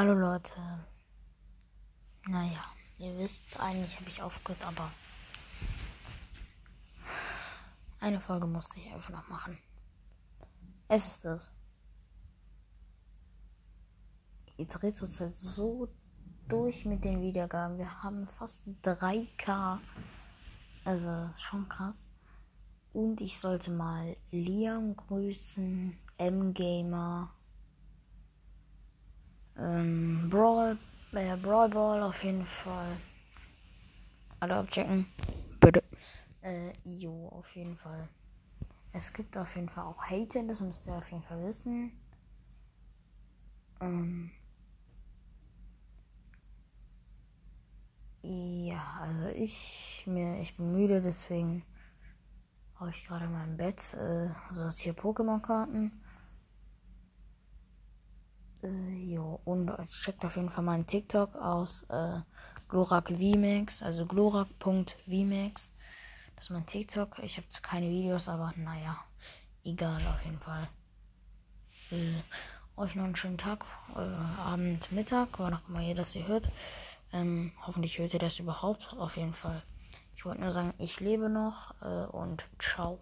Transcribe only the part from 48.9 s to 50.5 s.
also ich mir,